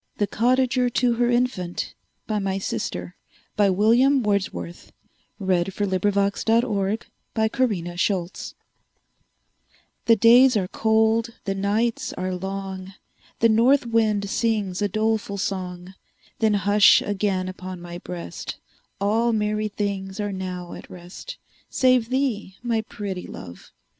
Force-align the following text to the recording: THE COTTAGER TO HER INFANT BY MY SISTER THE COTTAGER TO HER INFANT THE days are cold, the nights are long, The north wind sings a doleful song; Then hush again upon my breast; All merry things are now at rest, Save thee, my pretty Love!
THE 0.17 0.25
COTTAGER 0.25 0.89
TO 0.89 1.13
HER 1.13 1.29
INFANT 1.29 1.93
BY 2.25 2.39
MY 2.39 2.57
SISTER 2.57 3.15
THE 3.55 3.65
COTTAGER 3.65 3.75
TO 3.75 3.83
HER 3.83 3.91
INFANT 7.69 8.55
THE 10.07 10.15
days 10.15 10.57
are 10.57 10.67
cold, 10.69 11.29
the 11.45 11.53
nights 11.53 12.13
are 12.13 12.33
long, 12.33 12.93
The 13.41 13.49
north 13.49 13.85
wind 13.85 14.27
sings 14.27 14.81
a 14.81 14.87
doleful 14.87 15.37
song; 15.37 15.93
Then 16.39 16.55
hush 16.55 17.03
again 17.03 17.47
upon 17.47 17.79
my 17.79 17.99
breast; 17.99 18.57
All 18.99 19.31
merry 19.31 19.67
things 19.67 20.19
are 20.19 20.33
now 20.33 20.73
at 20.73 20.89
rest, 20.89 21.37
Save 21.69 22.09
thee, 22.09 22.55
my 22.63 22.81
pretty 22.81 23.27
Love! 23.27 23.71